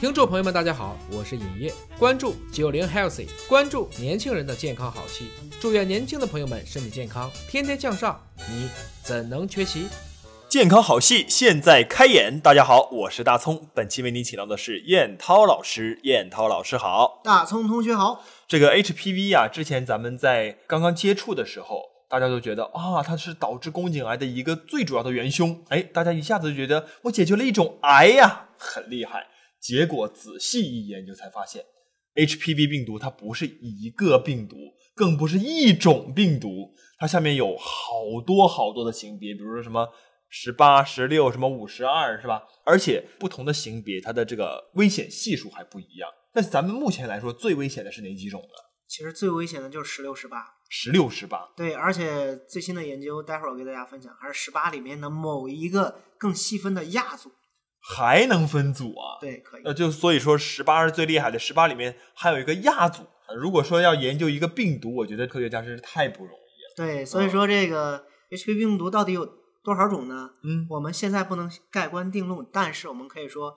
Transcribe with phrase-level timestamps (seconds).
[0.00, 5.26] 听众朋友们，大家好，我是尹烨，关注九零 healthy，关注年轻人的健康好戏，
[5.60, 8.18] 祝愿年轻的朋友们身体健康，天天向上，
[8.48, 8.70] 你
[9.02, 9.88] 怎能缺席？
[10.48, 18.24] 健康好戏现在开演，大家好，我是大葱，本期为您请到的是燕涛老师，燕涛老师好，大葱同学好。
[18.48, 29.26] 这个 HPV 啊、之前咱们在刚刚接触的时候，大家都觉得啊，它是导致宫颈癌的一个最主要的元凶，哎，大家一下子就觉得我解决了一种癌呀，很厉害。
[29.60, 31.64] 结果仔细一研究才发现
[32.14, 34.56] ，HPV 病毒它不是一个病毒，
[34.94, 39.88] 更不是一种病毒，它下面有好多好多的型别，比如说什么
[40.28, 42.42] 十八、十六、什么五十二，是吧？
[42.64, 46.08] 而且不同的型别，它的这个危险系数还不一样。
[46.32, 48.48] 但是咱们目前来说，最危险的是哪几种呢？
[48.88, 50.38] 其实最危险的就是十六、十八。
[50.68, 51.48] 十六、十八。
[51.56, 57.30] 对，而且最新的研究，待会儿我给大家分享，还是十八里面的某一个更细分的亚组。
[57.80, 59.18] 还能分组啊？
[59.20, 59.62] 对，可以。
[59.64, 63.02] 那，就所以说十八是最厉害的，十八里面还有一个亚组。
[63.36, 66.86] 如果说要研究一个病毒，我觉得科学家真是太不容易了。
[66.86, 69.24] 对，所以说这个 HPV 病毒到底有
[69.62, 70.30] 多少种呢？
[70.42, 73.54] 嗯，我们现在不能盖棺定论，但是我们可以说，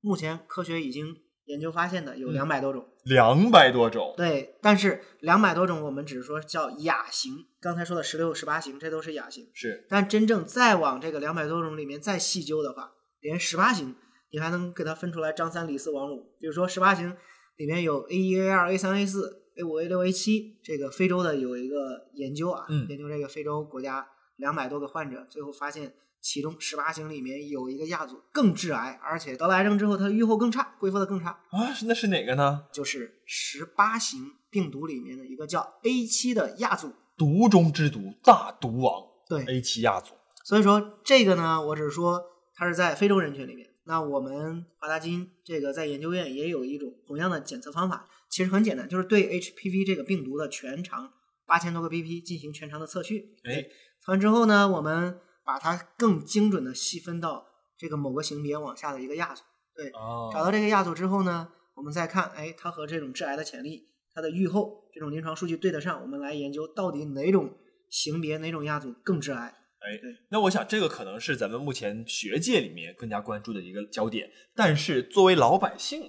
[0.00, 2.86] 目前科学已经研究发现的有两百多种。
[3.04, 4.14] 两百多种。
[4.16, 9.48] 对，但是两百多种我们只是说叫亚型，刚才说的十六、十八型，这都是亚型。
[9.54, 12.92] 是，但真正再往这个两百多种里面再细究的话，
[13.26, 13.94] 连十八型
[14.30, 16.36] 你还能给它分出来张三李四王五。
[16.38, 17.16] 比如说十八型
[17.56, 32.64] 里面有 A 一、A 二、A 三、A 四、A 五、A 六、A 七，这个非洲的有一个研究啊，嗯研究这个非洲国家两百多个患者，最后发现其中十八型里面有一个亚组更致癌，而且得了癌症之后它预后更差，恢复的更差，啊，是那是哪个呢？
[32.72, 36.92] 就是十八型病毒里面的一个叫 A 七的亚组。
[37.16, 40.12] 毒中之毒，大毒王对，A 七亚组。
[40.44, 42.22] 所以说这个呢，我只是说
[42.56, 43.70] 它是在非洲人群里面。
[43.84, 51.12] 那我们华大基因这个在研究院也有一种同样的检测方法，其实很简单，就是对 HPV 这个病毒的全长
[51.46, 53.36] 八千多个 BP 进行全长的测序。
[53.44, 53.62] 哎，
[54.00, 57.46] 测完之后呢，我们把它更精准的细分到
[57.78, 59.44] 这个某个型别往下的一个亚组。
[59.76, 67.54] 对，哦找到这个亚组之后呢，我们再看，哎，它和这种致癌的潜力、它的预后这种临床数据对得上，我们来研究到底哪种
[67.88, 69.54] 型别、哪种亚组更致癌。
[69.86, 76.02] 哎对，那我想这个可能是咱们目前学界里面更加关注的一个焦点，但是作为老百姓，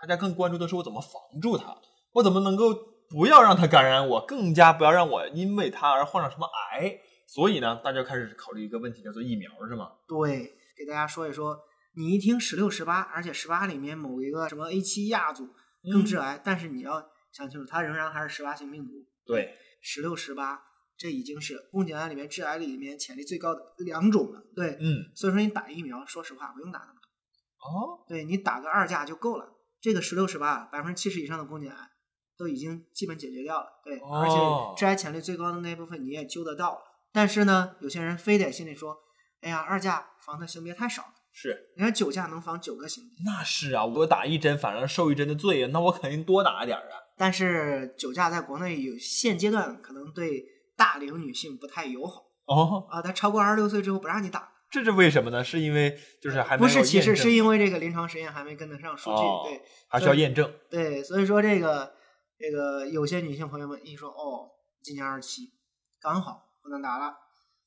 [0.00, 1.76] 大家更关注的是我怎么防住它，
[2.12, 2.72] 我怎么能够
[3.10, 7.00] 不要让它感染我，更加不要让我因为它而患上什么癌。
[7.26, 9.90] 所以呢，大家开始考虑一个问题，叫做疫苗，是吗？
[10.06, 11.58] 对，给大家说一说，
[11.96, 15.48] 你一听十六、十八，而且十八里面某一个什么 A 七亚组
[15.90, 17.02] 更致癌，但是你要
[17.32, 18.92] 想清楚，它仍然还是十八型病毒。
[19.26, 20.62] 对，十六、十八，
[20.96, 24.42] 这已经是宫颈癌里面致癌里面潜力最高的两种了。
[24.54, 29.52] 对，嗯，所以说你打疫苗，说实话不用打那么多，哦，对你打个二价就够了。
[29.80, 31.76] 这个十六、十八，百分之七十以上的宫颈癌
[32.38, 33.66] 都已经基本解决掉了。
[33.84, 36.80] 对，哦而且致癌潜力最高的那部分你也揪得到了。
[37.12, 38.96] 但是呢，有些人非得心里说，
[39.40, 41.08] 哎呀，二价防的性别太少了。
[41.36, 46.96] 是，你看九价能防九个型别，那是啊，我打一针反而受一针的罪，那我肯定多打点儿啊。
[47.16, 50.44] 但是九价在国内有现阶段可能对
[50.76, 55.42] 大龄女性不太友好哦，啊，她超过二十六岁之后不让你打，这是为什么呢？
[55.42, 60.52] 是因为就是还不是歧视，是因为这个临床实验还没跟得上数据，哦对还需要验证。
[60.68, 61.94] 对，所以说这个
[62.38, 64.50] 这个有些女性朋友们一说哦，
[64.82, 65.52] 今年二十七，
[66.00, 67.14] 刚好不能打了，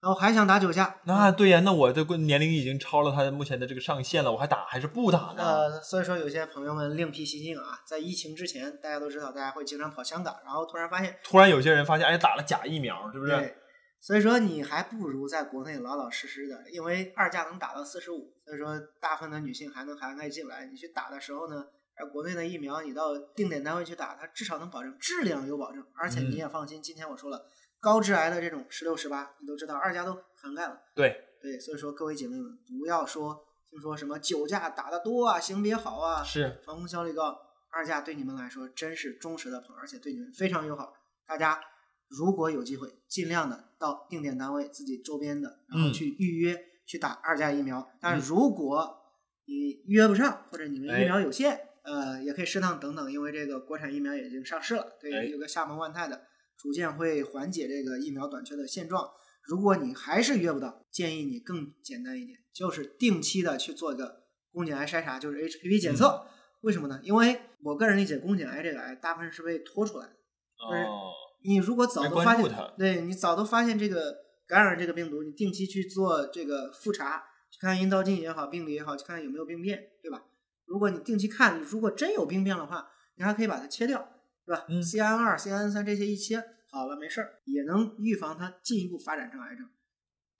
[0.00, 5.42] 然后还想打九价，那对呀，那我这个年龄已经超了他目前的这个上限了，我还打还是不打呢？
[5.42, 13.32] 呃，所以说有些朋友们另辟蹊径啊，在疫情之前，大家都知道，大家会经常跑香港，然后突然发现突然有些人发现，哎，打了假疫苗，是不是？
[13.32, 13.56] 对，
[14.00, 20.66] 所以说你还不如在国内老老实实的，因为二价能打到四十五，所以说大部分的女性还能涵盖进来。
[20.66, 21.64] 你去打的时候呢，
[21.96, 26.80] 而国内的疫苗你到定点单位去打，它至少能保证质量有保证，而且嗯你也放心。
[26.80, 30.80] 今天我说了，高致癌的这种十六、十八，你都知道二价都涵盖了。
[30.94, 37.38] 对，对，所以说各位姐妹们不要说听说什么九价打得多啊，型别好啊，是防控效率高，
[37.70, 40.92] 二价对你们来说真是忠实的朋友，而且对你们非常友好。
[41.26, 41.60] 大家
[42.08, 47.86] 如果有机会，尽量的到定点单位自己周边的，然后嗯去预约、去打二价疫苗。
[48.00, 48.96] 但是如果
[49.44, 56.22] 你约不上，或者你们哎疫苗有限，呃，也可以适当等等，因为这个国产疫苗已经上市了，对，哎有个厦门万泰的，
[56.58, 59.08] 逐渐会缓解这个疫苗短缺的现状。
[59.44, 66.26] 如果你还是约不到，建议你更简单一点，就是定期的去做一个宫颈癌筛查，就是 HPV 检测。
[66.62, 67.00] 为什么呢？
[67.02, 70.12] 因为我个人理解，宫颈癌这个癌大部分是被拖出来的。
[70.12, 71.12] 就是哦，
[71.44, 74.14] 你如果早都发现对你早都发现这个
[74.46, 80.24] 感染这个病毒，你定期去做这个复查，去看阴道镜也好，病理也好，去看有没有病变，对吧？
[80.66, 84.06] 如果你定期看，如果真有病变的话，你还可以把它切掉，
[84.48, 89.68] 对吧、嗯 c i n 二、CIN 三这些一切好了，没事儿，也能预防它进一步发展成癌症。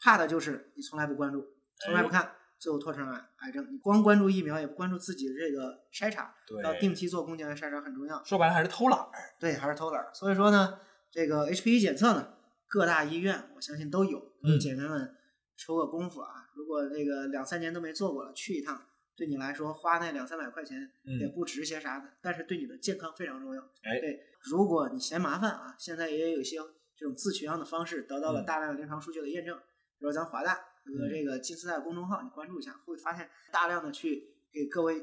[0.00, 1.44] 怕的就是你从来不关注，
[1.84, 3.68] 从来不看，最后拖成癌癌症。
[3.70, 6.34] 你光关注疫苗，也不关注自己的这个筛查，
[6.64, 8.24] 要定期做宫颈癌筛查很重要。
[8.24, 9.10] 说白了还是偷懒儿。
[9.38, 10.10] 对，还是偷懒儿。
[10.14, 10.78] 所以说呢，
[11.10, 12.34] 这个 HPV 检测呢，
[12.66, 14.32] 各大医院我相信都有。
[14.42, 15.14] 嗯姐妹们
[15.54, 18.80] 抽个功夫啊，如果这个两三年都没做过了，去一趟，
[19.18, 23.60] 对你来说花那两三百块钱嗯也不值些啥的，但是对你的健康非常重要。
[23.82, 26.56] 哎对，如果你嫌麻烦啊，现在也有一些
[26.96, 29.58] 这种自取样的方式得到了嗯大量临床数据的验证，
[29.98, 30.56] 比如咱华大
[30.86, 34.22] 有个嗯这个金丝带公众号，你关注一下，会发现大量的去
[34.52, 35.02] 给各位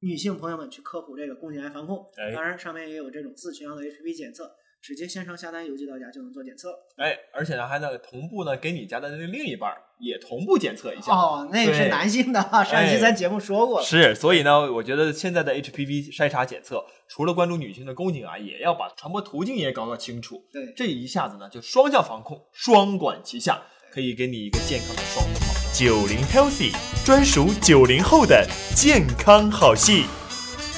[0.00, 2.06] 女性朋友们去科普这个宫颈癌防控。
[2.16, 4.54] 哎当然，上面也有这种自取样的 HPV 检测，
[4.86, 6.68] 直接线上下单邮寄到家就能做检测。
[6.94, 11.12] 哎，而且呢还能同步呢给你家的那另一半儿也同步检测一下。
[11.12, 13.84] 哦，那个是男性的啊，上一期哎咱节目说过了。
[13.84, 20.40] 是，所以呢，我觉得现在的 HPV 筛查检测，除了关注女性的宫颈癌，也要把传播途径也搞搞清楚。
[20.52, 23.60] 对，这一下子呢，就双向防控，双管齐下，
[23.90, 25.26] 可以给你一个健康的双。
[25.74, 26.72] 九零 Healthy
[27.04, 28.46] 专属九零后的
[28.76, 30.04] 健康好戏，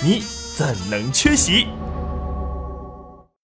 [0.03, 0.23] 你
[0.57, 1.67] 怎能缺席？